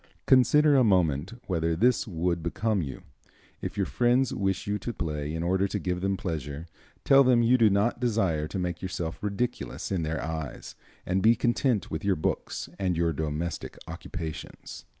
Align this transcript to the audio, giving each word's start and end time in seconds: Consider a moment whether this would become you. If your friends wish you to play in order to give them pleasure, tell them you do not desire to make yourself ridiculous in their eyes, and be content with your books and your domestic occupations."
Consider 0.25 0.75
a 0.75 0.83
moment 0.83 1.33
whether 1.45 1.75
this 1.75 2.07
would 2.07 2.41
become 2.41 2.81
you. 2.81 3.03
If 3.61 3.77
your 3.77 3.85
friends 3.85 4.33
wish 4.33 4.65
you 4.65 4.79
to 4.79 4.91
play 4.93 5.31
in 5.35 5.43
order 5.43 5.67
to 5.67 5.77
give 5.77 6.01
them 6.01 6.17
pleasure, 6.17 6.65
tell 7.05 7.23
them 7.23 7.43
you 7.43 7.55
do 7.55 7.69
not 7.69 7.99
desire 7.99 8.47
to 8.47 8.57
make 8.57 8.81
yourself 8.81 9.21
ridiculous 9.21 9.91
in 9.91 10.01
their 10.01 10.19
eyes, 10.23 10.73
and 11.05 11.21
be 11.21 11.35
content 11.35 11.91
with 11.91 12.03
your 12.03 12.15
books 12.15 12.67
and 12.79 12.97
your 12.97 13.13
domestic 13.13 13.77
occupations." 13.87 14.85